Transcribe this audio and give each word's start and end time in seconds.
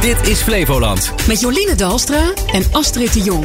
Dit 0.00 0.28
is 0.28 0.40
Flevoland. 0.40 1.12
Met 1.26 1.40
Joline 1.40 1.74
Dalstra 1.74 2.32
en 2.52 2.62
Astrid 2.72 3.12
de 3.12 3.20
Jong. 3.22 3.44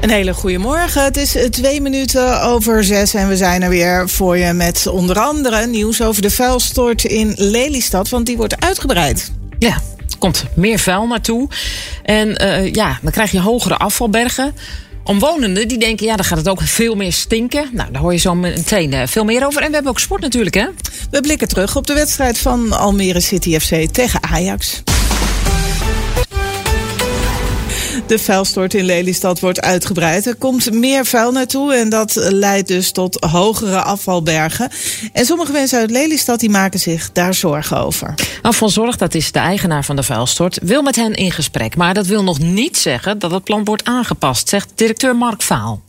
Een 0.00 0.10
hele 0.10 0.34
goede 0.34 0.58
morgen. 0.58 1.04
Het 1.04 1.16
is 1.16 1.36
twee 1.50 1.80
minuten 1.80 2.42
over 2.42 2.84
zes 2.84 3.14
en 3.14 3.28
we 3.28 3.36
zijn 3.36 3.62
er 3.62 3.68
weer 3.68 4.08
voor 4.08 4.36
je 4.36 4.52
met 4.52 4.86
onder 4.86 5.18
andere 5.18 5.66
nieuws 5.66 6.02
over 6.02 6.22
de 6.22 6.30
vuilstort 6.30 7.04
in 7.04 7.32
Lelystad, 7.36 8.08
want 8.08 8.26
die 8.26 8.36
wordt 8.36 8.60
uitgebreid. 8.60 9.32
Ja, 9.58 9.74
er 10.08 10.18
komt 10.18 10.44
meer 10.54 10.78
vuil 10.78 11.06
naartoe. 11.06 11.48
En 12.02 12.42
uh, 12.42 12.72
ja, 12.72 12.98
dan 13.02 13.12
krijg 13.12 13.30
je 13.30 13.40
hogere 13.40 13.76
afvalbergen. 13.76 14.54
Omwonenden 15.06 15.68
die 15.68 15.78
denken, 15.78 16.06
ja, 16.06 16.16
dan 16.16 16.24
gaat 16.24 16.38
het 16.38 16.48
ook 16.48 16.60
veel 16.62 16.94
meer 16.94 17.12
stinken. 17.12 17.68
Nou, 17.72 17.92
daar 17.92 18.02
hoor 18.02 18.12
je 18.12 18.18
zo 18.18 18.34
meteen 18.34 18.92
uh, 18.92 19.02
veel 19.06 19.24
meer 19.24 19.46
over. 19.46 19.62
En 19.62 19.68
we 19.68 19.74
hebben 19.74 19.92
ook 19.92 20.00
sport 20.00 20.20
natuurlijk, 20.20 20.54
hè? 20.54 20.66
We 21.10 21.20
blikken 21.20 21.48
terug 21.48 21.76
op 21.76 21.86
de 21.86 21.94
wedstrijd 21.94 22.38
van 22.38 22.72
Almere 22.72 23.20
City 23.20 23.58
FC 23.58 23.92
tegen 23.92 24.22
Ajax. 24.22 24.82
De 28.06 28.18
vuilstort 28.18 28.74
in 28.74 28.84
Lelystad 28.84 29.40
wordt 29.40 29.60
uitgebreid. 29.60 30.26
Er 30.26 30.34
komt 30.34 30.72
meer 30.72 31.06
vuil 31.06 31.32
naartoe 31.32 31.74
en 31.74 31.88
dat 31.88 32.14
leidt 32.14 32.68
dus 32.68 32.90
tot 32.90 33.24
hogere 33.30 33.80
afvalbergen. 33.82 34.70
En 35.12 35.24
sommige 35.26 35.52
mensen 35.52 35.78
uit 35.78 35.90
Lelystad 35.90 36.40
die 36.40 36.50
maken 36.50 36.80
zich 36.80 37.12
daar 37.12 37.34
zorgen 37.34 37.78
over. 37.78 38.14
Afvalzorg, 38.42 38.96
dat 38.96 39.14
is 39.14 39.32
de 39.32 39.38
eigenaar 39.38 39.84
van 39.84 39.96
de 39.96 40.02
vuilstort, 40.02 40.58
wil 40.62 40.82
met 40.82 40.96
hen 40.96 41.12
in 41.12 41.32
gesprek. 41.32 41.76
Maar 41.76 41.94
dat 41.94 42.06
wil 42.06 42.22
nog 42.22 42.38
niet 42.38 42.76
zeggen 42.76 43.18
dat 43.18 43.30
het 43.30 43.44
plan 43.44 43.64
wordt 43.64 43.84
aangepast, 43.84 44.48
zegt 44.48 44.70
directeur 44.74 45.16
Mark 45.16 45.42
Vaal 45.42 45.84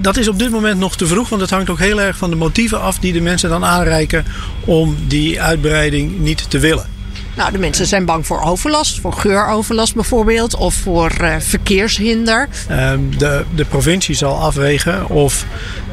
dat 0.00 0.16
is 0.16 0.28
op 0.28 0.38
dit 0.38 0.50
moment 0.50 0.78
nog 0.78 0.96
te 0.96 1.06
vroeg, 1.06 1.28
want 1.28 1.40
het 1.40 1.50
hangt 1.50 1.70
ook 1.70 1.78
heel 1.78 2.00
erg 2.00 2.16
van 2.16 2.30
de 2.30 2.36
motieven 2.36 2.80
af 2.80 2.98
die 2.98 3.12
de 3.12 3.20
mensen 3.20 3.48
dan 3.48 3.64
aanreiken 3.64 4.24
om 4.64 4.96
die 5.06 5.40
uitbreiding 5.40 6.18
niet 6.18 6.50
te 6.50 6.58
willen. 6.58 6.99
Nou, 7.40 7.52
de 7.52 7.58
mensen 7.58 7.86
zijn 7.86 8.04
bang 8.04 8.26
voor 8.26 8.40
overlast, 8.42 9.00
voor 9.00 9.12
geuroverlast 9.12 9.94
bijvoorbeeld, 9.94 10.56
of 10.56 10.74
voor 10.74 11.12
uh, 11.20 11.34
verkeershinder. 11.38 12.48
Um, 12.70 13.18
de, 13.18 13.44
de 13.54 13.64
provincie 13.64 14.14
zal 14.14 14.36
afwegen 14.36 15.08
of 15.08 15.44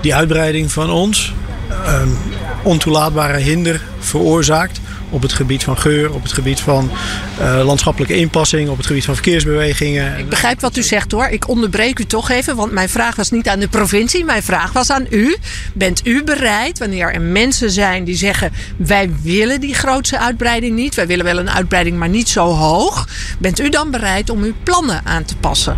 die 0.01 0.15
uitbreiding 0.15 0.71
van 0.71 0.89
ons 0.89 1.33
um, 1.87 2.17
ontoelaatbare 2.63 3.37
hinder 3.37 3.81
veroorzaakt 3.99 4.79
op 5.09 5.21
het 5.21 5.33
gebied 5.33 5.63
van 5.63 5.77
geur, 5.77 6.13
op 6.13 6.23
het 6.23 6.33
gebied 6.33 6.59
van 6.59 6.91
uh, 7.39 7.65
landschappelijke 7.65 8.15
inpassing, 8.15 8.69
op 8.69 8.77
het 8.77 8.85
gebied 8.85 9.05
van 9.05 9.13
verkeersbewegingen. 9.13 10.17
Ik 10.17 10.29
begrijp 10.29 10.61
wat 10.61 10.77
u 10.77 10.83
zegt 10.83 11.11
hoor. 11.11 11.27
Ik 11.27 11.47
onderbreek 11.47 11.99
u 11.99 12.05
toch 12.05 12.29
even, 12.29 12.55
want 12.55 12.71
mijn 12.71 12.89
vraag 12.89 13.15
was 13.15 13.31
niet 13.31 13.47
aan 13.47 13.59
de 13.59 13.67
provincie, 13.67 14.25
mijn 14.25 14.43
vraag 14.43 14.71
was 14.71 14.89
aan 14.89 15.05
u. 15.09 15.37
Bent 15.73 16.07
u 16.07 16.23
bereid, 16.23 16.79
wanneer 16.79 17.13
er 17.13 17.21
mensen 17.21 17.71
zijn 17.71 18.03
die 18.03 18.15
zeggen: 18.15 18.51
wij 18.77 19.09
willen 19.21 19.59
die 19.59 19.73
grootse 19.73 20.19
uitbreiding 20.19 20.75
niet, 20.75 20.95
wij 20.95 21.07
willen 21.07 21.25
wel 21.25 21.37
een 21.37 21.51
uitbreiding, 21.51 21.97
maar 21.97 22.09
niet 22.09 22.29
zo 22.29 22.45
hoog, 22.45 23.07
bent 23.39 23.59
u 23.59 23.69
dan 23.69 23.91
bereid 23.91 24.29
om 24.29 24.43
uw 24.43 24.53
plannen 24.63 25.01
aan 25.05 25.25
te 25.25 25.35
passen? 25.35 25.77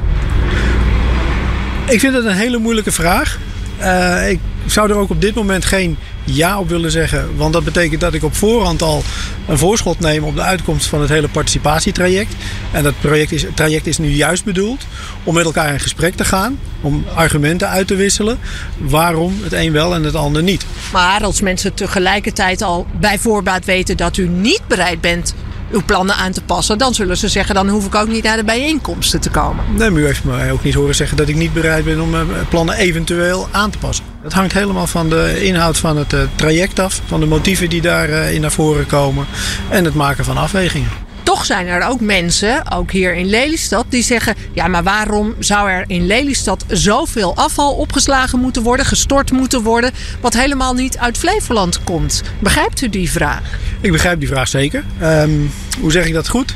Ik 1.87 1.99
vind 1.99 2.13
het 2.13 2.25
een 2.25 2.35
hele 2.35 2.57
moeilijke 2.57 2.91
vraag. 2.91 3.39
Uh, 3.81 4.29
ik 4.29 4.39
zou 4.65 4.89
er 4.89 4.95
ook 4.95 5.09
op 5.09 5.21
dit 5.21 5.35
moment 5.35 5.65
geen 5.65 5.97
ja 6.35 6.59
op 6.59 6.69
willen 6.69 6.91
zeggen. 6.91 7.35
Want 7.35 7.53
dat 7.53 7.63
betekent 7.63 8.01
dat 8.01 8.13
ik 8.13 8.23
op 8.23 8.35
voorhand 8.35 8.81
al 8.81 9.03
een 9.47 9.57
voorschot 9.57 9.99
neem 9.99 10.23
op 10.23 10.35
de 10.35 10.41
uitkomst 10.41 10.87
van 10.87 11.01
het 11.01 11.09
hele 11.09 11.27
participatietraject. 11.27 12.33
En 12.71 12.83
dat 12.83 12.99
project 12.99 13.31
is, 13.31 13.45
traject 13.53 13.87
is 13.87 13.97
nu 13.97 14.09
juist 14.09 14.43
bedoeld 14.43 14.85
om 15.23 15.33
met 15.33 15.45
elkaar 15.45 15.73
in 15.73 15.79
gesprek 15.79 16.15
te 16.15 16.25
gaan. 16.25 16.59
Om 16.81 17.05
argumenten 17.13 17.69
uit 17.69 17.87
te 17.87 17.95
wisselen 17.95 18.39
waarom 18.77 19.39
het 19.43 19.53
een 19.53 19.71
wel 19.71 19.93
en 19.93 20.03
het 20.03 20.15
ander 20.15 20.43
niet. 20.43 20.65
Maar 20.91 21.23
als 21.23 21.41
mensen 21.41 21.73
tegelijkertijd 21.73 22.61
al 22.61 22.87
bij 22.99 23.19
voorbaat 23.19 23.65
weten 23.65 23.97
dat 23.97 24.17
u 24.17 24.27
niet 24.27 24.61
bereid 24.67 25.01
bent 25.01 25.33
uw 25.71 25.81
plannen 25.85 26.15
aan 26.15 26.31
te 26.31 26.41
passen, 26.41 26.77
dan 26.77 26.93
zullen 26.93 27.17
ze 27.17 27.27
zeggen: 27.27 27.55
dan 27.55 27.69
hoef 27.69 27.85
ik 27.85 27.95
ook 27.95 28.07
niet 28.07 28.23
naar 28.23 28.37
de 28.37 28.43
bijeenkomsten 28.43 29.19
te 29.19 29.29
komen. 29.29 29.65
Nee, 29.75 29.89
maar 29.89 30.01
u 30.01 30.05
heeft 30.05 30.23
mij 30.23 30.51
ook 30.51 30.63
niet 30.63 30.73
horen 30.73 30.95
zeggen 30.95 31.17
dat 31.17 31.27
ik 31.27 31.35
niet 31.35 31.53
bereid 31.53 31.85
ben 31.85 32.01
om 32.01 32.15
plannen 32.49 32.75
eventueel 32.75 33.47
aan 33.51 33.69
te 33.69 33.77
passen. 33.77 34.05
Het 34.23 34.33
hangt 34.33 34.53
helemaal 34.53 34.87
van 34.87 35.09
de 35.09 35.45
inhoud 35.45 35.77
van 35.77 35.97
het 35.97 36.15
traject 36.35 36.79
af, 36.79 37.01
van 37.05 37.19
de 37.19 37.25
motieven 37.25 37.69
die 37.69 37.81
daarin 37.81 38.41
naar 38.41 38.51
voren 38.51 38.85
komen 38.85 39.25
en 39.69 39.85
het 39.85 39.93
maken 39.93 40.25
van 40.25 40.37
afwegingen. 40.37 41.08
Toch 41.29 41.45
zijn 41.45 41.67
er 41.67 41.87
ook 41.87 41.99
mensen, 41.99 42.71
ook 42.71 42.91
hier 42.91 43.15
in 43.15 43.25
Lelystad, 43.25 43.85
die 43.89 44.03
zeggen: 44.03 44.35
ja, 44.53 44.67
maar 44.67 44.83
waarom 44.83 45.35
zou 45.39 45.69
er 45.69 45.83
in 45.87 46.05
Lelystad 46.07 46.65
zoveel 46.67 47.35
afval 47.35 47.73
opgeslagen 47.73 48.39
moeten 48.39 48.63
worden, 48.63 48.85
gestort 48.85 49.31
moeten 49.31 49.61
worden, 49.61 49.91
wat 50.21 50.33
helemaal 50.33 50.73
niet 50.73 50.97
uit 50.97 51.17
Flevoland 51.17 51.83
komt? 51.83 52.21
Begrijpt 52.39 52.81
u 52.81 52.89
die 52.89 53.11
vraag? 53.11 53.59
Ik 53.81 53.91
begrijp 53.91 54.19
die 54.19 54.27
vraag 54.27 54.47
zeker. 54.47 54.83
Um, 55.01 55.51
hoe 55.79 55.91
zeg 55.91 56.05
ik 56.05 56.13
dat 56.13 56.27
goed? 56.27 56.55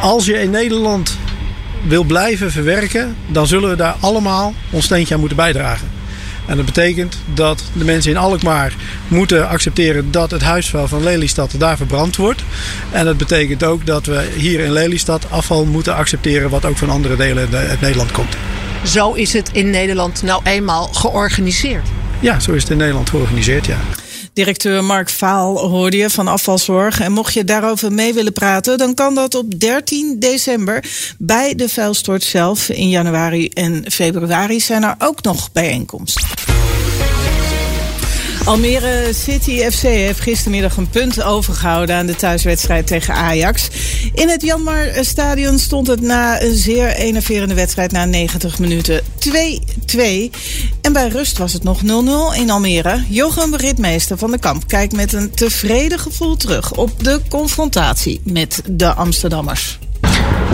Als 0.00 0.26
je 0.26 0.40
in 0.40 0.50
Nederland 0.50 1.16
wil 1.86 2.04
blijven 2.04 2.50
verwerken, 2.50 3.16
dan 3.26 3.46
zullen 3.46 3.70
we 3.70 3.76
daar 3.76 3.96
allemaal 4.00 4.54
ons 4.70 4.84
steentje 4.84 5.14
aan 5.14 5.20
moeten 5.20 5.38
bijdragen. 5.38 6.01
En 6.46 6.56
dat 6.56 6.66
betekent 6.66 7.18
dat 7.34 7.64
de 7.72 7.84
mensen 7.84 8.10
in 8.10 8.16
Alkmaar 8.16 8.74
moeten 9.08 9.48
accepteren 9.48 10.10
dat 10.10 10.30
het 10.30 10.42
huisvuil 10.42 10.88
van 10.88 11.02
Lelystad 11.02 11.54
daar 11.58 11.76
verbrand 11.76 12.16
wordt. 12.16 12.42
En 12.90 13.04
dat 13.04 13.16
betekent 13.16 13.64
ook 13.64 13.86
dat 13.86 14.06
we 14.06 14.28
hier 14.36 14.60
in 14.60 14.72
Lelystad 14.72 15.30
afval 15.30 15.64
moeten 15.64 15.94
accepteren 15.94 16.50
wat 16.50 16.64
ook 16.64 16.76
van 16.76 16.90
andere 16.90 17.16
delen 17.16 17.54
uit 17.54 17.80
Nederland 17.80 18.12
komt. 18.12 18.36
Zo 18.84 19.12
is 19.12 19.32
het 19.32 19.50
in 19.52 19.70
Nederland 19.70 20.22
nou 20.22 20.40
eenmaal 20.44 20.88
georganiseerd. 20.92 21.88
Ja, 22.20 22.40
zo 22.40 22.52
is 22.52 22.62
het 22.62 22.70
in 22.70 22.76
Nederland 22.76 23.10
georganiseerd, 23.10 23.66
ja. 23.66 23.78
Directeur 24.32 24.84
Mark 24.84 25.10
Vaal 25.10 25.58
hoorde 25.58 25.96
je 25.96 26.10
van 26.10 26.28
Afvalzorg. 26.28 27.00
En 27.00 27.12
mocht 27.12 27.34
je 27.34 27.44
daarover 27.44 27.92
mee 27.92 28.14
willen 28.14 28.32
praten, 28.32 28.78
dan 28.78 28.94
kan 28.94 29.14
dat 29.14 29.34
op 29.34 29.60
13 29.60 30.18
december 30.18 30.84
bij 31.18 31.54
de 31.54 31.68
vuilstort 31.68 32.22
zelf. 32.22 32.68
In 32.68 32.88
januari 32.88 33.48
en 33.48 33.84
februari 33.90 34.60
zijn 34.60 34.82
er 34.82 34.94
ook 34.98 35.22
nog 35.22 35.52
bijeenkomsten. 35.52 36.61
Almere 38.44 39.12
City 39.12 39.70
FC 39.70 39.82
heeft 39.82 40.20
gistermiddag 40.20 40.76
een 40.76 40.88
punt 40.88 41.22
overgehouden 41.22 41.96
aan 41.96 42.06
de 42.06 42.16
thuiswedstrijd 42.16 42.86
tegen 42.86 43.14
Ajax. 43.14 43.68
In 44.14 44.28
het 44.28 44.42
Janmar 44.42 44.88
Stadion 45.00 45.58
stond 45.58 45.86
het 45.86 46.00
na 46.00 46.42
een 46.42 46.54
zeer 46.54 46.88
enerverende 46.88 47.54
wedstrijd 47.54 47.92
na 47.92 48.04
90 48.04 48.58
minuten 48.58 49.02
2-2. 49.28 49.30
En 50.80 50.92
bij 50.92 51.08
rust 51.08 51.38
was 51.38 51.52
het 51.52 51.62
nog 51.62 51.80
0-0 51.82 51.86
in 52.40 52.50
Almere. 52.50 53.04
Jochem 53.08 53.54
Ritmeester 53.54 54.18
van 54.18 54.30
de 54.30 54.38
Kamp 54.38 54.68
kijkt 54.68 54.92
met 54.92 55.12
een 55.12 55.30
tevreden 55.30 55.98
gevoel 55.98 56.36
terug 56.36 56.72
op 56.72 57.04
de 57.04 57.20
confrontatie 57.28 58.20
met 58.24 58.62
de 58.66 58.92
Amsterdammers. 58.92 59.78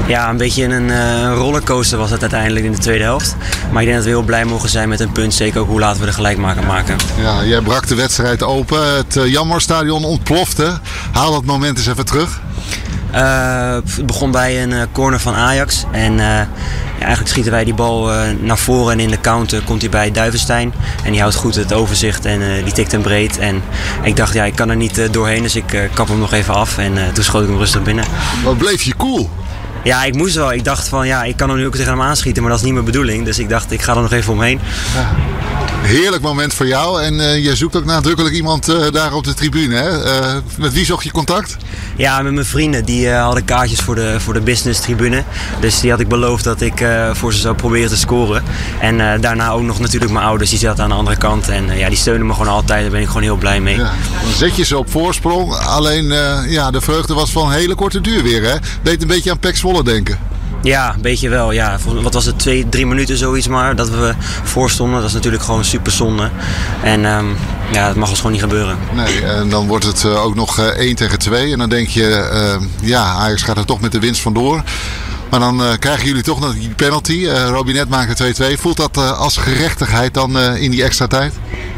Ja, 0.06 0.30
een 0.30 0.36
beetje 0.36 0.64
een 0.64 0.88
uh, 0.88 1.32
rollercoaster 1.34 1.98
was 1.98 2.10
het 2.10 2.20
uiteindelijk 2.20 2.64
in 2.64 2.72
de 2.72 2.78
tweede 2.78 3.04
helft. 3.04 3.36
Maar 3.70 3.82
ik 3.82 3.88
denk 3.88 3.96
dat 3.96 4.06
we 4.06 4.10
heel 4.10 4.22
blij 4.22 4.44
mogen 4.44 4.68
zijn 4.68 4.88
met 4.88 5.00
een 5.00 5.12
punt. 5.12 5.34
Zeker 5.34 5.60
ook 5.60 5.68
hoe 5.68 5.80
laten 5.80 6.00
we 6.00 6.06
de 6.06 6.12
gelijkmaker 6.12 6.64
maken. 6.64 6.96
Ja, 7.20 7.44
jij 7.44 7.60
brak 7.60 7.86
de 7.86 7.94
wedstrijd 7.94 8.42
open. 8.42 8.96
Het 8.96 9.16
uh, 9.16 9.26
Jammerstadion 9.26 10.04
ontplofte. 10.04 10.78
Haal 11.12 11.32
dat 11.32 11.44
moment 11.44 11.78
eens 11.78 11.86
even 11.86 12.04
terug. 12.04 12.40
Uh, 13.14 13.74
het 13.74 14.06
begon 14.06 14.30
bij 14.30 14.62
een 14.62 14.92
corner 14.92 15.20
van 15.20 15.34
Ajax. 15.34 15.84
En 15.92 16.12
ja, 16.14 16.48
eigenlijk 16.98 17.28
schieten 17.28 17.52
wij 17.52 17.64
die 17.64 17.74
bal 17.74 18.10
naar 18.40 18.58
voren. 18.58 18.92
En 18.92 19.00
in 19.00 19.10
de 19.10 19.20
counter 19.20 19.62
komt 19.62 19.80
hij 19.80 19.90
bij 19.90 20.10
Duivenstein. 20.10 20.72
En 21.04 21.10
die 21.12 21.20
houdt 21.20 21.34
goed 21.36 21.54
het 21.54 21.72
overzicht 21.72 22.24
en 22.24 22.64
die 22.64 22.72
tikt 22.72 22.92
hem 22.92 23.02
breed. 23.02 23.38
En 23.38 23.62
ik 24.02 24.16
dacht, 24.16 24.34
ja, 24.34 24.44
ik 24.44 24.54
kan 24.54 24.70
er 24.70 24.76
niet 24.76 25.08
doorheen. 25.10 25.42
Dus 25.42 25.56
ik 25.56 25.88
kap 25.92 26.08
hem 26.08 26.18
nog 26.18 26.32
even 26.32 26.54
af. 26.54 26.78
En 26.78 26.92
toen 27.12 27.24
schoot 27.24 27.42
ik 27.42 27.48
hem 27.48 27.58
rustig 27.58 27.82
binnen. 27.82 28.04
Wat 28.44 28.58
bleef 28.58 28.82
je 28.82 28.96
cool? 28.96 29.30
Ja, 29.88 30.04
ik 30.04 30.14
moest 30.14 30.34
wel. 30.34 30.52
Ik 30.52 30.64
dacht 30.64 30.88
van 30.88 31.06
ja, 31.06 31.24
ik 31.24 31.36
kan 31.36 31.48
hem 31.48 31.58
nu 31.58 31.66
ook 31.66 31.74
tegen 31.74 31.90
hem 31.90 32.02
aanschieten, 32.02 32.42
maar 32.42 32.50
dat 32.50 32.60
is 32.60 32.64
niet 32.64 32.74
mijn 32.74 32.84
bedoeling. 32.84 33.24
Dus 33.24 33.38
ik 33.38 33.48
dacht, 33.48 33.72
ik 33.72 33.82
ga 33.82 33.94
er 33.94 34.02
nog 34.02 34.12
even 34.12 34.32
omheen. 34.32 34.60
Ja. 34.94 35.67
Heerlijk 35.80 36.22
moment 36.22 36.54
voor 36.54 36.66
jou. 36.66 37.02
En 37.02 37.14
uh, 37.14 37.44
je 37.44 37.56
zoekt 37.56 37.76
ook 37.76 37.84
nadrukkelijk 37.84 38.34
iemand 38.34 38.68
uh, 38.68 38.90
daar 38.92 39.12
op 39.12 39.24
de 39.24 39.34
tribune. 39.34 39.74
Hè? 39.74 40.04
Uh, 40.04 40.40
met 40.58 40.72
wie 40.72 40.84
zocht 40.84 41.04
je 41.04 41.10
contact? 41.10 41.56
Ja, 41.96 42.22
met 42.22 42.32
mijn 42.32 42.46
vrienden. 42.46 42.84
Die 42.84 43.10
hadden 43.10 43.44
kaartjes 43.44 43.80
voor 43.80 43.94
de, 43.94 44.20
voor 44.20 44.34
de 44.34 44.40
business 44.40 44.80
tribune. 44.80 45.24
Dus 45.60 45.80
die 45.80 45.90
had 45.90 46.00
ik 46.00 46.08
beloofd 46.08 46.44
dat 46.44 46.60
ik 46.60 46.86
voor 47.12 47.32
ze 47.32 47.40
zou 47.40 47.54
proberen 47.54 47.88
te 47.88 47.96
scoren. 47.96 48.42
En 48.80 49.20
daarna 49.20 49.50
ook 49.50 49.62
nog 49.62 49.78
natuurlijk 49.78 50.12
mijn 50.12 50.24
ouders. 50.24 50.50
Die 50.50 50.58
zaten 50.58 50.82
aan 50.82 50.90
de 50.90 50.94
andere 50.94 51.16
kant. 51.16 51.48
En 51.48 51.76
ja, 51.76 51.88
die 51.88 51.98
steunen 51.98 52.26
me 52.26 52.32
gewoon 52.32 52.52
altijd. 52.52 52.82
Daar 52.82 52.90
ben 52.90 53.00
ik 53.00 53.06
gewoon 53.06 53.22
heel 53.22 53.36
blij 53.36 53.60
mee. 53.60 53.76
Ja. 53.76 53.92
Dan 54.22 54.32
zet 54.36 54.56
je 54.56 54.64
ze 54.64 54.78
op 54.78 54.90
voorsprong. 54.90 55.52
Alleen 55.52 56.06
ja, 56.48 56.70
de 56.70 56.80
vreugde 56.80 57.14
was 57.14 57.30
van 57.30 57.52
hele 57.52 57.74
korte 57.74 58.00
duur 58.00 58.22
weer. 58.22 58.42
Hè? 58.42 58.56
Deed 58.82 59.02
een 59.02 59.08
beetje 59.08 59.30
aan 59.30 59.38
Pek 59.38 59.56
Zwolle 59.56 59.84
denken. 59.84 60.18
Ja, 60.62 60.94
een 60.94 61.00
beetje 61.00 61.28
wel. 61.28 61.52
Ja. 61.52 61.78
Wat 62.02 62.14
was 62.14 62.24
het, 62.24 62.38
twee, 62.38 62.68
drie 62.68 62.86
minuten 62.86 63.16
zoiets 63.16 63.48
maar 63.48 63.76
dat 63.76 63.88
we 63.88 64.14
voorstonden. 64.42 65.00
Dat 65.00 65.08
is 65.08 65.14
natuurlijk 65.14 65.42
gewoon 65.42 65.64
super 65.64 65.92
zonde. 65.92 66.30
En 66.82 67.04
um, 67.04 67.36
ja, 67.72 67.86
dat 67.86 67.96
mag 67.96 68.08
ons 68.08 68.18
gewoon 68.18 68.32
niet 68.32 68.42
gebeuren. 68.42 68.78
Nee, 68.94 69.24
en 69.24 69.48
dan 69.48 69.66
wordt 69.66 69.84
het 69.84 70.04
ook 70.04 70.34
nog 70.34 70.58
1 70.60 70.96
tegen 70.96 71.18
2. 71.18 71.52
En 71.52 71.58
dan 71.58 71.68
denk 71.68 71.88
je, 71.88 72.30
uh, 72.32 72.88
ja, 72.88 73.02
Ajax 73.02 73.42
gaat 73.42 73.56
er 73.56 73.64
toch 73.64 73.80
met 73.80 73.92
de 73.92 74.00
winst 74.00 74.20
vandoor. 74.20 74.62
Maar 75.30 75.40
dan 75.40 75.60
uh, 75.60 75.72
krijgen 75.78 76.06
jullie 76.06 76.22
toch 76.22 76.40
nog 76.40 76.54
die 76.54 76.68
penalty. 76.68 77.26
Robinet 77.26 77.88
maakt 77.88 78.22
2-2. 78.22 78.44
Voelt 78.58 78.76
dat 78.76 78.96
als 79.16 79.36
gerechtigheid 79.36 80.14
dan 80.14 80.38
in 80.38 80.70
die 80.70 80.82
extra 80.82 81.06
tijd? 81.06 81.32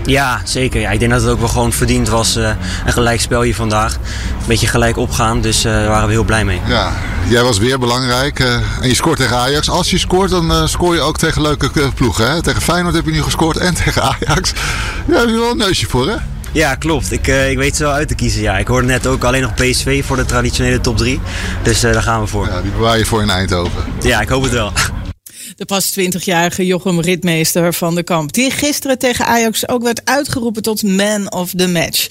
Ja, 0.04 0.40
zeker. 0.44 0.80
Ja, 0.80 0.90
ik 0.90 0.98
denk 0.98 1.10
dat 1.10 1.20
het 1.22 1.30
ook 1.30 1.38
wel 1.38 1.48
gewoon 1.48 1.72
verdiend 1.72 2.08
was. 2.08 2.36
Uh, 2.36 2.50
een 2.86 2.92
gelijk 2.92 3.20
spel 3.20 3.42
hier 3.42 3.54
vandaag. 3.54 3.94
Een 3.94 4.46
beetje 4.46 4.66
gelijk 4.66 4.96
opgaan, 4.96 5.40
dus 5.40 5.64
uh, 5.64 5.72
daar 5.72 5.88
waren 5.88 6.06
we 6.06 6.12
heel 6.12 6.24
blij 6.24 6.44
mee. 6.44 6.60
Ja, 6.66 6.92
jij 7.28 7.42
was 7.42 7.58
weer 7.58 7.78
belangrijk 7.78 8.40
uh, 8.40 8.54
en 8.54 8.88
je 8.88 8.94
scoort 8.94 9.18
tegen 9.18 9.36
Ajax. 9.36 9.70
Als 9.70 9.90
je 9.90 9.98
scoort, 9.98 10.30
dan 10.30 10.68
scoor 10.68 10.94
je 10.94 11.00
ook 11.00 11.18
tegen 11.18 11.42
leuke 11.42 11.70
ploegen. 11.94 12.30
Hè? 12.30 12.42
Tegen 12.42 12.62
Feyenoord 12.62 12.94
heb 12.94 13.04
je 13.04 13.10
nu 13.10 13.22
gescoord 13.22 13.56
en 13.56 13.74
tegen 13.84 14.02
Ajax. 14.02 14.52
Daar 15.06 15.20
heb 15.20 15.28
je 15.28 15.38
wel 15.38 15.50
een 15.50 15.56
neusje 15.56 15.86
voor, 15.86 16.08
hè? 16.08 16.16
Ja, 16.52 16.74
klopt. 16.74 17.12
Ik, 17.12 17.26
ik 17.26 17.56
weet 17.56 17.76
ze 17.76 17.82
wel 17.82 17.92
uit 17.92 18.08
te 18.08 18.14
kiezen. 18.14 18.42
Ja. 18.42 18.58
Ik 18.58 18.66
hoorde 18.66 18.86
net 18.86 19.06
ook 19.06 19.24
alleen 19.24 19.42
nog 19.42 19.54
PSV 19.54 20.04
voor 20.04 20.16
de 20.16 20.24
traditionele 20.24 20.80
top 20.80 20.96
3. 20.96 21.20
Dus 21.62 21.80
daar 21.80 22.02
gaan 22.02 22.20
we 22.20 22.26
voor. 22.26 22.46
Ja, 22.46 22.60
die 22.60 22.70
bewaar 22.70 22.98
je 22.98 23.06
voor 23.06 23.22
in 23.22 23.30
Eindhoven. 23.30 23.82
Ja, 24.00 24.20
ik 24.20 24.28
hoop 24.28 24.42
het 24.42 24.52
wel. 24.52 24.72
De 25.60 25.66
pas 25.66 25.98
20-jarige 25.98 26.66
Jochem 26.66 27.00
Ritmeester 27.00 27.74
van 27.74 27.94
de 27.94 28.02
Kamp. 28.02 28.32
Die 28.32 28.50
gisteren 28.50 28.98
tegen 28.98 29.26
Ajax 29.26 29.68
ook 29.68 29.82
werd 29.82 30.00
uitgeroepen 30.04 30.62
tot 30.62 30.82
man 30.82 31.32
of 31.32 31.50
the 31.56 31.68
match. 31.68 32.08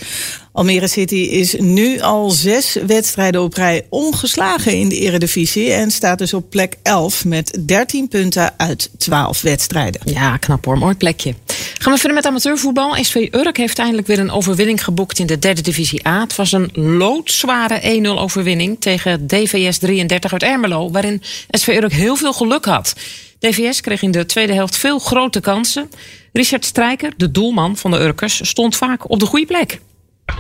Almere 0.51 0.87
City 0.87 1.15
is 1.15 1.55
nu 1.59 1.99
al 1.99 2.29
zes 2.29 2.77
wedstrijden 2.87 3.41
op 3.41 3.53
rij 3.53 3.85
ongeslagen 3.89 4.73
in 4.73 4.89
de 4.89 4.99
eredivisie. 4.99 5.71
En 5.71 5.91
staat 5.91 6.17
dus 6.17 6.33
op 6.33 6.49
plek 6.49 6.75
11 6.83 7.25
met 7.25 7.59
13 7.65 8.07
punten 8.07 8.53
uit 8.57 8.89
12 8.97 9.41
wedstrijden. 9.41 10.01
Ja, 10.05 10.37
knap 10.37 10.65
hoor. 10.65 10.77
Mooi 10.77 10.95
plekje. 10.95 11.33
Gaan 11.79 11.93
we 11.93 11.99
verder 11.99 12.17
met 12.17 12.25
amateurvoetbal. 12.25 13.03
SV 13.03 13.27
Urk 13.31 13.57
heeft 13.57 13.79
eindelijk 13.79 14.07
weer 14.07 14.19
een 14.19 14.31
overwinning 14.31 14.83
geboekt 14.83 15.19
in 15.19 15.27
de 15.27 15.39
derde 15.39 15.61
divisie 15.61 16.07
A. 16.07 16.19
Het 16.19 16.35
was 16.35 16.51
een 16.51 16.69
loodzware 16.73 18.01
1-0 18.03 18.07
overwinning 18.07 18.77
tegen 18.79 19.27
DVS 19.27 19.77
33 19.77 20.31
uit 20.31 20.43
Ermelo. 20.43 20.91
Waarin 20.91 21.21
SV 21.49 21.67
Urk 21.67 21.93
heel 21.93 22.15
veel 22.15 22.33
geluk 22.33 22.65
had. 22.65 22.93
DVS 23.39 23.81
kreeg 23.81 24.01
in 24.01 24.11
de 24.11 24.25
tweede 24.25 24.53
helft 24.53 24.77
veel 24.77 24.99
grote 24.99 25.39
kansen. 25.39 25.89
Richard 26.33 26.65
Strijker, 26.65 27.13
de 27.17 27.31
doelman 27.31 27.77
van 27.77 27.91
de 27.91 27.99
Urkers, 27.99 28.47
stond 28.47 28.75
vaak 28.75 29.09
op 29.09 29.19
de 29.19 29.25
goede 29.25 29.45
plek. 29.45 29.79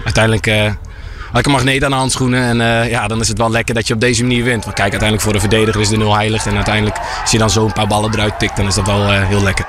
Uiteindelijk 0.03 0.47
uh, 0.47 0.63
had 1.31 1.39
ik 1.39 1.45
een 1.45 1.51
magneet 1.51 1.83
aan 1.83 1.89
de 1.89 1.95
handschoenen. 1.95 2.43
En 2.43 2.59
uh, 2.59 2.89
ja, 2.89 3.07
dan 3.07 3.19
is 3.19 3.27
het 3.27 3.37
wel 3.37 3.51
lekker 3.51 3.75
dat 3.75 3.87
je 3.87 3.93
op 3.93 3.99
deze 3.99 4.21
manier 4.21 4.43
wint. 4.43 4.63
Want 4.63 4.75
kijk, 4.75 4.89
uiteindelijk 4.89 5.21
voor 5.21 5.33
de 5.33 5.39
verdediger 5.39 5.81
is 5.81 5.89
de 5.89 5.97
nul 5.97 6.15
heilig. 6.15 6.45
En 6.45 6.55
uiteindelijk, 6.55 6.97
als 7.21 7.31
je 7.31 7.37
dan 7.37 7.49
zo 7.49 7.65
een 7.65 7.73
paar 7.73 7.87
ballen 7.87 8.13
eruit 8.13 8.39
tikt, 8.39 8.55
dan 8.55 8.67
is 8.67 8.75
dat 8.75 8.85
wel 8.85 9.13
uh, 9.13 9.27
heel 9.27 9.43
lekker. 9.43 9.65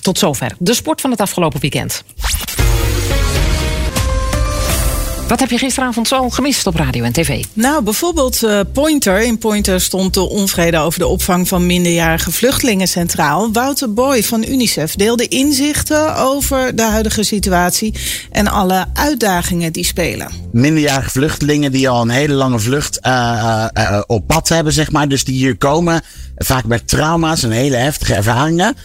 Tot 0.00 0.18
zover 0.18 0.54
de 0.58 0.74
sport 0.74 1.00
van 1.00 1.10
het 1.10 1.20
afgelopen 1.20 1.60
weekend. 1.60 2.04
Wat 5.28 5.40
heb 5.40 5.50
je 5.50 5.58
gisteravond 5.58 6.08
zo 6.08 6.30
gemist 6.30 6.66
op 6.66 6.74
radio 6.74 7.04
en 7.04 7.12
tv? 7.12 7.44
Nou, 7.52 7.82
bijvoorbeeld 7.82 8.42
uh, 8.42 8.60
Pointer. 8.72 9.22
In 9.22 9.38
Pointer 9.38 9.80
stond 9.80 10.14
de 10.14 10.20
onvrede 10.20 10.78
over 10.78 10.98
de 10.98 11.06
opvang 11.06 11.48
van 11.48 11.66
minderjarige 11.66 12.32
vluchtelingen 12.32 12.88
centraal. 12.88 13.52
Wouter 13.52 13.92
Boy 13.92 14.22
van 14.22 14.44
UNICEF 14.48 14.94
deelde 14.94 15.28
inzichten 15.28 16.16
over 16.16 16.76
de 16.76 16.82
huidige 16.82 17.22
situatie 17.22 17.94
en 18.30 18.46
alle 18.46 18.86
uitdagingen 18.92 19.72
die 19.72 19.84
spelen. 19.84 20.28
Minderjarige 20.52 21.10
vluchtelingen 21.10 21.72
die 21.72 21.88
al 21.88 22.02
een 22.02 22.10
hele 22.10 22.34
lange 22.34 22.58
vlucht 22.58 22.98
uh, 23.06 23.66
uh, 23.78 24.00
op 24.06 24.26
pad 24.26 24.48
hebben, 24.48 24.72
zeg 24.72 24.90
maar. 24.90 25.08
Dus 25.08 25.24
die 25.24 25.34
hier 25.34 25.56
komen, 25.56 26.02
vaak 26.36 26.64
met 26.64 26.88
trauma's 26.88 27.42
en 27.42 27.50
hele 27.50 27.76
heftige 27.76 28.14
ervaringen. 28.14 28.76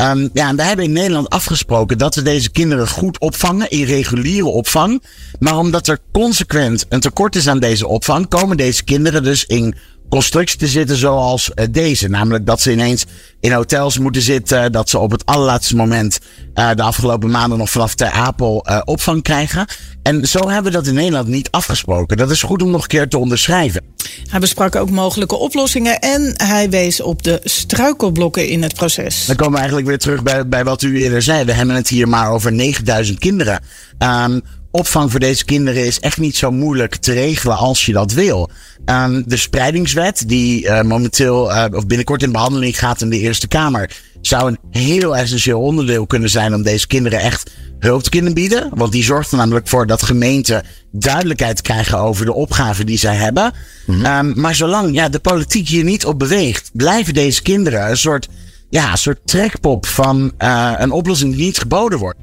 Um, 0.00 0.30
ja, 0.32 0.48
en 0.48 0.56
we 0.56 0.62
hebben 0.62 0.84
in 0.84 0.92
Nederland 0.92 1.28
afgesproken 1.28 1.98
dat 1.98 2.14
we 2.14 2.22
deze 2.22 2.50
kinderen 2.50 2.88
goed 2.88 3.18
opvangen 3.18 3.70
in 3.70 3.84
reguliere 3.84 4.48
opvang. 4.48 5.02
Maar 5.38 5.58
omdat 5.58 5.88
er 5.88 5.98
consequent 6.12 6.86
een 6.88 7.00
tekort 7.00 7.36
is 7.36 7.48
aan 7.48 7.58
deze 7.58 7.86
opvang, 7.86 8.28
komen 8.28 8.56
deze 8.56 8.84
kinderen 8.84 9.22
dus 9.22 9.44
in 9.44 9.74
constructie 10.08 10.58
te 10.58 10.66
zitten 10.66 10.96
zoals 10.96 11.50
uh, 11.54 11.66
deze. 11.70 12.08
Namelijk 12.08 12.46
dat 12.46 12.60
ze 12.60 12.72
ineens 12.72 13.04
in 13.40 13.52
hotels 13.52 13.98
moeten 13.98 14.22
zitten. 14.22 14.72
Dat 14.72 14.88
ze 14.88 14.98
op 14.98 15.10
het 15.10 15.26
allerlaatste 15.26 15.76
moment 15.76 16.18
uh, 16.54 16.70
de 16.74 16.82
afgelopen 16.82 17.30
maanden 17.30 17.58
nog 17.58 17.70
vanaf 17.70 17.94
Ter 17.94 18.10
Apel 18.10 18.66
uh, 18.68 18.80
opvang 18.84 19.22
krijgen. 19.22 19.66
En 20.02 20.28
zo 20.28 20.48
hebben 20.48 20.72
we 20.72 20.78
dat 20.78 20.86
in 20.86 20.94
Nederland 20.94 21.28
niet 21.28 21.50
afgesproken. 21.50 22.16
Dat 22.16 22.30
is 22.30 22.42
goed 22.42 22.62
om 22.62 22.70
nog 22.70 22.82
een 22.82 22.88
keer 22.88 23.08
te 23.08 23.18
onderschrijven. 23.18 23.82
Hij 24.28 24.40
besprak 24.40 24.76
ook 24.76 24.90
mogelijke 24.90 25.36
oplossingen 25.36 25.98
en 25.98 26.34
hij 26.36 26.70
wees 26.70 27.00
op 27.00 27.22
de 27.22 27.40
struikelblokken 27.44 28.48
in 28.48 28.62
het 28.62 28.74
proces. 28.74 29.26
Dan 29.26 29.36
komen 29.36 29.52
we 29.52 29.58
eigenlijk 29.58 29.88
weer 29.88 29.98
terug 29.98 30.22
bij, 30.22 30.48
bij 30.48 30.64
wat 30.64 30.82
u 30.82 31.02
eerder 31.02 31.22
zei. 31.22 31.44
We 31.44 31.52
hebben 31.52 31.74
het 31.74 31.88
hier 31.88 32.08
maar 32.08 32.30
over 32.30 32.52
9000 32.52 33.18
kinderen. 33.18 33.60
Um, 33.98 34.42
opvang 34.70 35.10
voor 35.10 35.20
deze 35.20 35.44
kinderen 35.44 35.86
is 35.86 36.00
echt 36.00 36.18
niet 36.18 36.36
zo 36.36 36.50
moeilijk 36.50 36.96
te 36.96 37.12
regelen 37.12 37.56
als 37.56 37.86
je 37.86 37.92
dat 37.92 38.12
wil. 38.12 38.50
Um, 38.84 39.22
de 39.26 39.36
spreidingswet, 39.36 40.24
die 40.26 40.64
uh, 40.64 40.82
momenteel 40.82 41.50
uh, 41.50 41.64
of 41.72 41.86
binnenkort 41.86 42.22
in 42.22 42.32
behandeling 42.32 42.78
gaat 42.78 43.00
in 43.00 43.10
de 43.10 43.18
Eerste 43.18 43.48
Kamer, 43.48 43.90
zou 44.20 44.48
een 44.48 44.58
heel 44.70 45.16
essentieel 45.16 45.60
onderdeel 45.60 46.06
kunnen 46.06 46.30
zijn 46.30 46.54
om 46.54 46.62
deze 46.62 46.86
kinderen 46.86 47.20
echt 47.20 47.50
hulp 47.78 48.02
te 48.02 48.10
kunnen 48.10 48.34
bieden. 48.34 48.70
Want 48.74 48.92
die 48.92 49.04
zorgt 49.04 49.30
er 49.30 49.36
namelijk 49.36 49.68
voor 49.68 49.86
dat 49.86 50.02
gemeenten 50.02 50.64
duidelijkheid 50.92 51.60
krijgen 51.60 51.98
over 51.98 52.24
de 52.24 52.32
opgaven 52.32 52.86
die 52.86 52.98
zij 52.98 53.16
hebben. 53.16 53.52
Mm 53.86 53.94
-hmm. 53.94 54.28
um, 54.28 54.40
maar 54.40 54.54
zolang 54.54 54.94
ja, 54.94 55.08
de 55.08 55.18
politiek 55.18 55.68
hier 55.68 55.84
niet 55.84 56.06
op 56.06 56.18
beweegt, 56.18 56.70
blijven 56.72 57.14
deze 57.14 57.42
kinderen 57.42 57.90
een 57.90 57.96
soort, 57.96 58.28
ja, 58.70 58.90
een 58.90 58.98
soort 58.98 59.20
trekpop 59.24 59.86
van 59.86 60.32
uh, 60.38 60.72
een 60.76 60.90
oplossing 60.90 61.34
die 61.34 61.44
niet 61.44 61.58
geboden 61.58 61.98
wordt. 61.98 62.18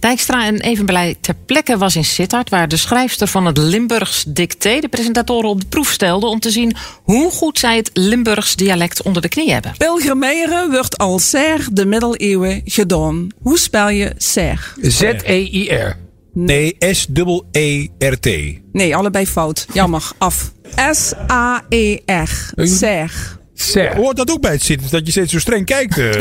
Dijkstra 0.00 0.44
en 0.44 0.60
Evenblij 0.60 1.16
ter 1.20 1.34
plekke 1.46 1.78
was 1.78 1.96
in 1.96 2.04
Sittard... 2.04 2.50
waar 2.50 2.68
de 2.68 2.76
schrijfster 2.76 3.26
van 3.26 3.46
het 3.46 3.58
Limburgs 3.58 4.24
dicté 4.28 4.80
de 4.80 4.88
presentatoren 4.88 5.50
op 5.50 5.60
de 5.60 5.66
proef 5.66 5.90
stelde... 5.90 6.26
om 6.26 6.40
te 6.40 6.50
zien 6.50 6.76
hoe 7.02 7.30
goed 7.30 7.58
zij 7.58 7.76
het 7.76 7.90
Limburgs 7.92 8.56
dialect 8.56 9.02
onder 9.02 9.22
de 9.22 9.28
knie 9.28 9.52
hebben. 9.52 9.74
Pilgrimeren 9.76 10.70
wordt 10.70 10.98
al 10.98 11.18
zeer 11.18 11.68
de 11.72 11.86
middeleeuwen 11.86 12.62
gedaan. 12.64 13.28
Hoe 13.42 13.58
spel 13.58 13.88
je 13.88 14.12
ser? 14.16 14.74
Z-E-I-R. 14.80 15.96
Nee, 16.32 16.76
S-E-E-R-T. 16.78 18.28
Nee, 18.72 18.96
allebei 18.96 19.26
fout. 19.26 19.66
Jammer, 19.72 20.10
af. 20.18 20.52
S-A-E-R. 20.90 22.50
Ser. 22.56 23.37
Zeg. 23.60 23.92
Hoort 23.92 24.16
dat 24.16 24.30
ook 24.30 24.40
bij 24.40 24.52
het 24.52 24.62
zitten, 24.62 24.90
dat 24.90 25.06
je 25.06 25.10
steeds 25.10 25.32
zo 25.32 25.38
streng 25.38 25.64
kijkt? 25.64 25.96
Uh. 26.08 26.12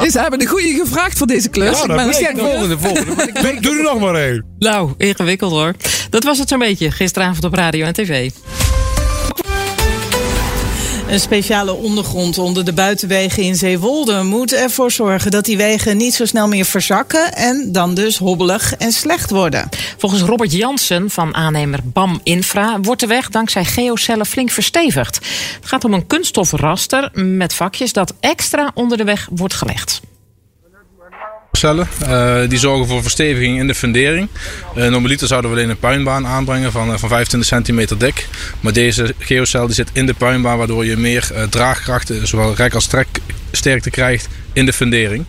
dus 0.00 0.12
ze 0.12 0.20
hebben 0.20 0.38
de 0.38 0.46
goede 0.46 0.82
gevraagd 0.84 1.18
voor 1.18 1.26
deze 1.26 1.48
klus. 1.48 1.80
Ja, 1.80 1.86
dat 1.86 1.96
maar 1.96 2.06
de 2.06 2.32
volgende, 2.36 2.78
volgende. 2.78 3.14
doe, 3.42 3.60
doe 3.60 3.76
er 3.76 3.82
nog 3.82 4.00
maar 4.00 4.14
één. 4.14 4.44
Nou, 4.58 4.94
ingewikkeld 4.96 5.52
hoor. 5.52 5.74
Dat 6.10 6.24
was 6.24 6.38
het 6.38 6.48
zo'n 6.48 6.58
beetje 6.58 6.90
gisteravond 6.90 7.44
op 7.44 7.54
radio 7.54 7.86
en 7.86 7.92
tv. 7.92 8.30
Een 11.08 11.20
speciale 11.20 11.72
ondergrond 11.72 12.38
onder 12.38 12.64
de 12.64 12.72
buitenwegen 12.72 13.42
in 13.42 13.56
Zeewolde 13.56 14.22
moet 14.22 14.52
ervoor 14.52 14.90
zorgen 14.90 15.30
dat 15.30 15.44
die 15.44 15.56
wegen 15.56 15.96
niet 15.96 16.14
zo 16.14 16.24
snel 16.24 16.48
meer 16.48 16.64
verzakken 16.64 17.34
en 17.34 17.72
dan 17.72 17.94
dus 17.94 18.18
hobbelig 18.18 18.74
en 18.76 18.92
slecht 18.92 19.30
worden. 19.30 19.68
Volgens 19.96 20.22
Robert 20.22 20.52
Jansen 20.52 21.10
van 21.10 21.34
aannemer 21.34 21.80
BAM 21.84 22.20
Infra 22.22 22.80
wordt 22.80 23.00
de 23.00 23.06
weg 23.06 23.28
dankzij 23.28 23.64
geocellen 23.64 24.26
flink 24.26 24.50
verstevigd. 24.50 25.14
Het 25.54 25.68
gaat 25.68 25.84
om 25.84 25.92
een 25.92 26.06
kunststofraster 26.06 27.10
met 27.12 27.54
vakjes 27.54 27.92
dat 27.92 28.14
extra 28.20 28.70
onder 28.74 28.96
de 28.96 29.04
weg 29.04 29.28
wordt 29.30 29.54
gelegd. 29.54 30.00
Uh, 31.62 32.48
die 32.48 32.58
zorgen 32.58 32.86
voor 32.86 33.02
versteviging 33.02 33.58
in 33.58 33.66
de 33.66 33.74
fundering. 33.74 34.28
Uh, 34.76 34.88
normaliter 34.88 35.26
zouden 35.26 35.50
we 35.50 35.56
alleen 35.56 35.70
een 35.70 35.78
puinbaan 35.78 36.26
aanbrengen 36.26 36.72
van, 36.72 36.90
uh, 36.90 36.98
van 36.98 37.08
25 37.08 37.48
centimeter 37.48 37.98
dik. 37.98 38.28
Maar 38.60 38.72
deze 38.72 39.14
geocel 39.18 39.66
die 39.66 39.74
zit 39.74 39.90
in 39.92 40.06
de 40.06 40.14
puinbaan 40.14 40.58
waardoor 40.58 40.84
je 40.84 40.96
meer 40.96 41.30
draagkrachten, 41.50 42.26
zowel 42.26 42.54
rek 42.54 42.74
als 42.74 42.86
treksterkte 42.86 43.90
krijgt 43.90 44.28
in 44.52 44.66
de 44.66 44.72
fundering. 44.72 45.24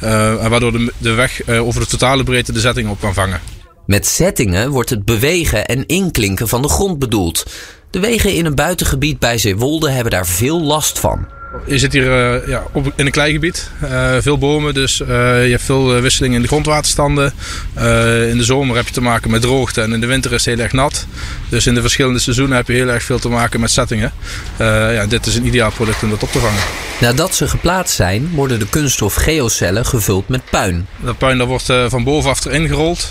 en 0.00 0.50
waardoor 0.50 0.72
de, 0.72 0.92
de 0.98 1.12
weg 1.12 1.48
over 1.48 1.80
de 1.80 1.86
totale 1.86 2.24
breedte 2.24 2.52
de 2.52 2.60
zetting 2.60 2.88
op 2.88 3.00
kan 3.00 3.14
vangen. 3.14 3.40
Met 3.86 4.06
zettingen 4.06 4.70
wordt 4.70 4.90
het 4.90 5.04
bewegen 5.04 5.66
en 5.66 5.86
inklinken 5.86 6.48
van 6.48 6.62
de 6.62 6.68
grond 6.68 6.98
bedoeld. 6.98 7.46
De 7.90 8.00
wegen 8.00 8.34
in 8.34 8.46
een 8.46 8.54
buitengebied 8.54 9.18
bij 9.18 9.38
Zeewolde 9.38 9.90
hebben 9.90 10.12
daar 10.12 10.26
veel 10.26 10.62
last 10.62 10.98
van. 10.98 11.35
Je 11.64 11.78
zit 11.78 11.92
hier 11.92 12.42
uh, 12.42 12.48
ja, 12.48 12.62
op, 12.72 12.92
in 12.96 13.06
een 13.06 13.12
kleigebied, 13.12 13.70
uh, 13.82 14.16
veel 14.20 14.38
bomen, 14.38 14.74
dus 14.74 15.00
uh, 15.00 15.08
je 15.44 15.50
hebt 15.50 15.62
veel 15.62 16.00
wisseling 16.00 16.34
in 16.34 16.42
de 16.42 16.48
grondwaterstanden. 16.48 17.32
in 18.30 18.36
de 18.36 18.44
zomer 18.44 18.76
heb 18.76 18.86
je 18.86 18.92
te 18.92 19.00
maken 19.00 19.30
met 19.30 19.42
droogte 19.42 19.80
en 19.80 19.92
in 19.92 20.00
de 20.00 20.06
winter 20.06 20.32
is 20.32 20.44
het 20.44 20.54
heel 20.54 20.64
erg 20.64 20.72
nat. 20.72 21.06
Dus 21.48 21.66
in 21.66 21.74
de 21.74 21.80
verschillende 21.80 22.18
seizoenen 22.18 22.56
heb 22.56 22.66
je 22.66 22.72
heel 22.72 22.88
erg 22.88 23.02
veel 23.02 23.18
te 23.18 23.28
maken 23.28 23.60
met 23.60 23.70
settingen. 23.70 24.12
ja, 24.58 25.06
dit 25.06 25.26
is 25.26 25.36
een 25.36 25.46
ideaal 25.46 25.70
product 25.70 26.02
om 26.02 26.10
dat 26.10 26.22
op 26.22 26.32
te 26.32 26.38
vangen. 26.38 26.85
Nadat 27.00 27.34
ze 27.34 27.48
geplaatst 27.48 27.94
zijn, 27.94 28.30
worden 28.34 28.58
de 28.58 28.68
kunststof 28.68 29.14
geocellen 29.14 29.86
gevuld 29.86 30.28
met 30.28 30.50
puin. 30.50 30.86
Dat 30.96 31.18
puin 31.18 31.38
dat 31.38 31.46
wordt 31.46 31.72
van 31.88 32.04
bovenaf 32.04 32.44
erin 32.44 32.68
gerold. 32.68 33.10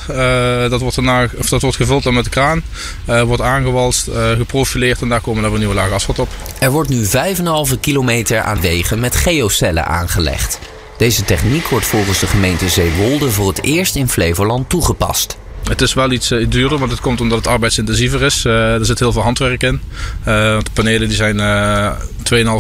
dat, 0.70 0.82
wordt 0.82 0.96
daarna, 0.96 1.28
of 1.38 1.50
dat 1.50 1.62
wordt 1.62 1.78
gevuld 1.78 2.04
dan 2.04 2.14
met 2.14 2.24
de 2.24 2.30
kraan. 2.30 2.64
wordt 3.06 3.42
aangewalst, 3.42 4.10
geprofileerd 4.38 5.02
en 5.02 5.10
daar 5.10 5.22
komen 5.22 5.42
dan 5.42 5.52
weer 5.52 5.60
nieuwe 5.60 5.76
laag 5.76 5.92
asfalt 5.92 6.20
op. 6.20 6.30
Er 6.60 6.72
wordt 6.72 6.90
nu 6.90 7.06
5,5 7.06 7.80
kilometer 7.80 8.42
aan 8.42 8.62
wegen 8.62 9.00
met 9.00 9.16
geocellen 9.16 9.86
aangelegd. 9.86 10.60
Deze 10.98 11.24
techniek 11.24 11.68
wordt 11.68 11.86
volgens 11.86 12.20
de 12.20 12.28
gemeente 12.28 12.70
Zeewolde 12.70 13.32
voor 13.32 13.48
het 13.48 13.64
eerst 13.64 13.96
in 13.96 14.10
Flevoland 14.10 14.70
toegepast. 14.70 15.38
Het 15.70 15.82
is 15.82 15.94
wel 15.94 16.12
iets 16.12 16.32
uh, 16.32 16.46
duurder, 16.50 16.78
want 16.78 16.92
het 16.92 17.00
komt 17.00 17.22
omdat 17.22 17.38
het 17.38 17.48
arbeidsintensiever 17.48 18.22
is. 18.22 18.46
Uh, 18.46 18.74
er 18.74 18.86
zit 18.86 19.00
heel 19.00 19.12
veel 19.12 19.22
handwerk 19.22 19.64
in. 19.64 19.82
Uh, 20.28 20.52
want 20.54 20.66
de 20.66 20.72
panelen 20.74 21.08
die 21.08 21.18
zijn 21.18 21.38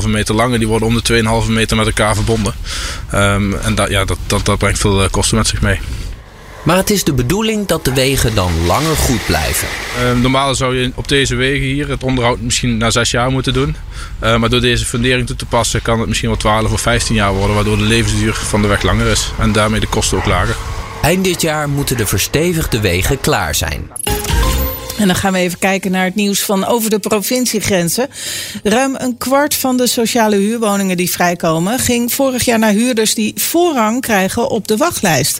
2,5 0.03 0.07
meter 0.07 0.35
lang 0.35 0.53
en 0.53 0.59
die 0.59 0.67
worden 0.67 0.87
om 0.87 1.01
de 1.03 1.23
2,5 1.45 1.51
meter 1.51 1.77
met 1.77 1.85
elkaar 1.85 2.15
verbonden. 2.15 2.53
Um, 3.13 3.53
en 3.53 3.75
dat, 3.75 3.89
ja, 3.89 4.05
dat, 4.05 4.17
dat, 4.27 4.45
dat 4.45 4.57
brengt 4.57 4.79
veel 4.79 5.09
kosten 5.09 5.37
met 5.37 5.47
zich 5.47 5.61
mee. 5.61 5.79
Maar 6.65 6.77
het 6.77 6.89
is 6.89 7.03
de 7.03 7.13
bedoeling 7.13 7.67
dat 7.67 7.85
de 7.85 7.93
wegen 7.93 8.35
dan 8.35 8.65
langer 8.65 8.95
goed 8.95 9.25
blijven. 9.25 9.67
Uh, 10.03 10.21
normaal 10.21 10.55
zou 10.55 10.77
je 10.77 10.91
op 10.95 11.07
deze 11.07 11.35
wegen 11.35 11.65
hier 11.65 11.89
het 11.89 12.03
onderhoud 12.03 12.39
misschien 12.39 12.77
na 12.77 12.89
zes 12.89 13.11
jaar 13.11 13.31
moeten 13.31 13.53
doen. 13.53 13.75
Uh, 14.23 14.37
maar 14.37 14.49
door 14.49 14.61
deze 14.61 14.85
fundering 14.85 15.27
toe 15.27 15.35
te 15.35 15.45
passen 15.45 15.81
kan 15.81 15.99
het 15.99 16.07
misschien 16.07 16.29
wel 16.29 16.37
12 16.37 16.71
of 16.71 16.81
15 16.81 17.15
jaar 17.15 17.33
worden. 17.33 17.55
Waardoor 17.55 17.77
de 17.77 17.83
levensduur 17.83 18.33
van 18.33 18.61
de 18.61 18.67
weg 18.67 18.81
langer 18.81 19.07
is. 19.07 19.31
En 19.39 19.51
daarmee 19.51 19.79
de 19.79 19.87
kosten 19.87 20.17
ook 20.17 20.25
lager. 20.25 20.55
Eind 21.05 21.23
dit 21.23 21.41
jaar 21.41 21.69
moeten 21.69 21.97
de 21.97 22.05
verstevigde 22.05 22.79
wegen 22.79 23.19
klaar 23.19 23.55
zijn. 23.55 23.91
En 24.97 25.07
dan 25.07 25.15
gaan 25.15 25.33
we 25.33 25.39
even 25.39 25.59
kijken 25.59 25.91
naar 25.91 26.05
het 26.05 26.15
nieuws 26.15 26.41
van 26.41 26.65
over 26.65 26.89
de 26.89 26.99
provinciegrenzen. 26.99 28.07
Ruim 28.63 28.95
een 28.97 29.17
kwart 29.17 29.55
van 29.55 29.77
de 29.77 29.87
sociale 29.87 30.35
huurwoningen 30.35 30.97
die 30.97 31.11
vrijkomen, 31.11 31.79
ging 31.79 32.13
vorig 32.13 32.45
jaar 32.45 32.59
naar 32.59 32.71
huurders 32.71 33.13
die 33.13 33.33
voorrang 33.35 34.01
krijgen 34.01 34.49
op 34.49 34.67
de 34.67 34.77
wachtlijst. 34.77 35.39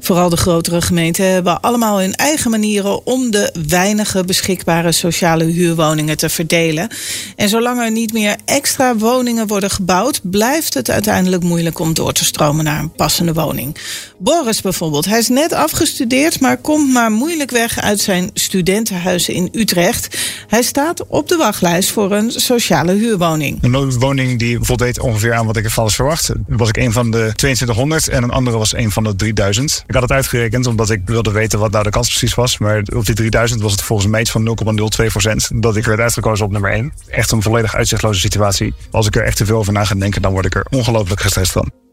Vooral 0.00 0.28
de 0.28 0.36
grotere 0.36 0.80
gemeenten 0.80 1.24
hebben 1.24 1.60
allemaal 1.60 1.98
hun 1.98 2.14
eigen 2.14 2.50
manieren 2.50 3.06
om 3.06 3.30
de 3.30 3.54
weinige 3.68 4.24
beschikbare 4.24 4.92
sociale 4.92 5.44
huurwoningen 5.44 6.16
te 6.16 6.28
verdelen. 6.28 6.88
En 7.36 7.48
zolang 7.48 7.80
er 7.80 7.90
niet 7.90 8.12
meer 8.12 8.36
extra 8.44 8.96
woningen 8.96 9.46
worden 9.46 9.70
gebouwd, 9.70 10.20
blijft 10.22 10.74
het 10.74 10.90
uiteindelijk 10.90 11.42
moeilijk 11.42 11.78
om 11.78 11.94
door 11.94 12.12
te 12.12 12.24
stromen 12.24 12.64
naar 12.64 12.80
een 12.80 12.92
passende 12.92 13.32
woning. 13.32 13.76
Boris 14.18 14.60
bijvoorbeeld, 14.60 15.04
hij 15.04 15.18
is 15.18 15.28
net 15.28 15.52
afgestudeerd, 15.52 16.40
maar 16.40 16.56
komt 16.56 16.92
maar 16.92 17.10
moeilijk 17.10 17.50
weg 17.50 17.80
uit 17.80 18.00
zijn 18.00 18.30
studenten 18.34 18.95
huizen 18.96 19.34
in 19.34 19.48
Utrecht. 19.52 20.18
Hij 20.46 20.62
staat 20.62 21.06
op 21.06 21.28
de 21.28 21.36
wachtlijst 21.36 21.90
voor 21.90 22.12
een 22.12 22.30
sociale 22.30 22.92
huurwoning. 22.92 23.58
Een 23.60 23.98
woning 23.98 24.38
die 24.38 24.58
voldeed 24.60 25.00
ongeveer 25.00 25.34
aan 25.34 25.46
wat 25.46 25.56
ik 25.56 25.64
ervan 25.64 25.90
verwacht. 25.90 26.32
Was 26.46 26.68
ik 26.68 26.76
een 26.76 26.92
van 26.92 27.10
de 27.10 27.32
2200 27.34 28.08
en 28.08 28.22
een 28.22 28.30
andere 28.30 28.58
was 28.58 28.74
een 28.74 28.90
van 28.90 29.04
de 29.04 29.16
3000. 29.16 29.84
Ik 29.86 29.94
had 29.94 30.02
het 30.02 30.12
uitgerekend 30.12 30.66
omdat 30.66 30.90
ik 30.90 31.00
wilde 31.04 31.30
weten 31.30 31.58
wat 31.58 31.70
nou 31.70 31.84
de 31.84 31.90
kans 31.90 32.08
precies 32.08 32.34
was. 32.34 32.58
Maar 32.58 32.82
op 32.94 33.06
die 33.06 33.14
3000 33.14 33.60
was 33.60 33.72
het 33.72 33.82
volgens 33.82 34.06
een 34.06 34.14
meet 34.14 34.30
van 34.30 34.56
0,02 35.04 35.06
procent 35.06 35.50
dat 35.54 35.76
ik 35.76 35.84
werd 35.84 36.00
uitgekozen 36.00 36.44
op 36.44 36.52
nummer 36.52 36.70
1. 36.70 36.92
Echt 37.08 37.30
een 37.30 37.42
volledig 37.42 37.74
uitzichtloze 37.74 38.20
situatie. 38.20 38.74
Als 38.90 39.06
ik 39.06 39.16
er 39.16 39.24
echt 39.24 39.36
te 39.36 39.46
veel 39.46 39.58
over 39.58 39.72
na 39.72 39.84
ga 39.84 39.94
denken, 39.94 40.22
dan 40.22 40.32
word 40.32 40.46
ik 40.46 40.54
er 40.54 40.66
ongelooflijk 40.70 41.20
gestrest 41.20 41.52
van. 41.52 41.85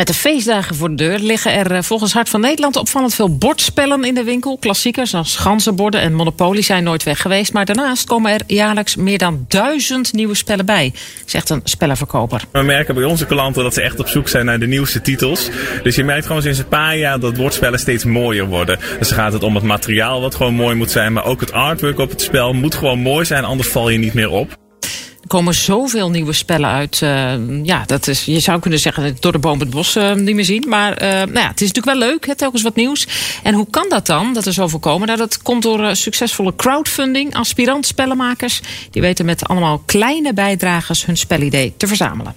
Met 0.00 0.08
de 0.08 0.14
feestdagen 0.14 0.76
voor 0.76 0.88
de 0.88 0.94
deur 0.94 1.18
liggen 1.18 1.52
er 1.52 1.72
eh, 1.72 1.82
volgens 1.82 2.12
Hart 2.12 2.28
van 2.28 2.40
Nederland 2.40 2.76
opvallend 2.76 3.14
veel 3.14 3.36
bordspellen 3.36 4.04
in 4.04 4.14
de 4.14 4.24
winkel. 4.24 4.58
Klassiekers 4.58 5.14
als 5.14 5.36
ganzenborden 5.36 6.00
en 6.00 6.14
Monopoly 6.14 6.62
zijn 6.62 6.84
nooit 6.84 7.02
weg 7.02 7.20
geweest. 7.20 7.52
Maar 7.52 7.64
daarnaast 7.64 8.06
komen 8.06 8.32
er 8.32 8.40
jaarlijks 8.46 8.96
meer 8.96 9.18
dan 9.18 9.44
duizend 9.48 10.12
nieuwe 10.12 10.34
spellen 10.34 10.66
bij, 10.66 10.92
zegt 11.24 11.50
een 11.50 11.60
spellenverkoper. 11.64 12.44
We 12.52 12.62
merken 12.62 12.94
bij 12.94 13.04
onze 13.04 13.26
klanten 13.26 13.62
dat 13.62 13.74
ze 13.74 13.82
echt 13.82 14.00
op 14.00 14.08
zoek 14.08 14.28
zijn 14.28 14.44
naar 14.44 14.58
de 14.58 14.66
nieuwste 14.66 15.00
titels. 15.00 15.50
Dus 15.82 15.94
je 15.94 16.04
merkt 16.04 16.26
gewoon 16.26 16.42
sinds 16.42 16.58
een 16.58 16.68
paar 16.68 16.96
jaar 16.96 17.20
dat 17.20 17.36
bordspellen 17.36 17.78
steeds 17.78 18.04
mooier 18.04 18.46
worden. 18.46 18.78
Dus 18.98 19.08
dan 19.08 19.18
gaat 19.18 19.32
het 19.32 19.42
om 19.42 19.54
het 19.54 19.64
materiaal 19.64 20.20
wat 20.20 20.34
gewoon 20.34 20.54
mooi 20.54 20.74
moet 20.74 20.90
zijn. 20.90 21.12
Maar 21.12 21.24
ook 21.24 21.40
het 21.40 21.52
artwork 21.52 21.98
op 21.98 22.10
het 22.10 22.22
spel 22.22 22.52
moet 22.52 22.74
gewoon 22.74 22.98
mooi 22.98 23.24
zijn, 23.24 23.44
anders 23.44 23.68
val 23.68 23.88
je 23.88 23.98
niet 23.98 24.14
meer 24.14 24.30
op 24.30 24.58
komen 25.30 25.54
zoveel 25.54 26.10
nieuwe 26.10 26.32
spellen 26.32 26.70
uit. 26.70 27.00
Uh, 27.02 27.32
ja, 27.64 27.82
dat 27.86 28.06
is, 28.06 28.24
je 28.24 28.40
zou 28.40 28.60
kunnen 28.60 28.78
zeggen 28.78 29.16
door 29.20 29.32
de 29.32 29.38
boom 29.38 29.60
het 29.60 29.70
bos 29.70 29.96
uh, 29.96 30.14
niet 30.14 30.34
meer 30.34 30.44
zien. 30.44 30.64
Maar 30.68 31.02
uh, 31.02 31.08
nou 31.08 31.32
ja, 31.32 31.48
het 31.48 31.60
is 31.60 31.72
natuurlijk 31.72 31.98
wel 31.98 32.08
leuk, 32.08 32.34
telkens 32.36 32.62
wat 32.62 32.76
nieuws. 32.76 33.06
En 33.42 33.54
hoe 33.54 33.66
kan 33.70 33.86
dat 33.88 34.06
dan, 34.06 34.34
dat 34.34 34.46
er 34.46 34.52
zoveel 34.52 34.78
komen? 34.78 35.06
Nou, 35.06 35.18
dat 35.18 35.42
komt 35.42 35.62
door 35.62 35.96
succesvolle 35.96 36.56
crowdfunding. 36.56 37.34
Aspirant 37.34 37.86
spellenmakers, 37.86 38.60
die 38.90 39.02
weten 39.02 39.24
met 39.24 39.48
allemaal 39.48 39.82
kleine 39.86 40.32
bijdragers 40.32 41.06
hun 41.06 41.16
spelidee 41.16 41.74
te 41.76 41.86
verzamelen. 41.86 42.34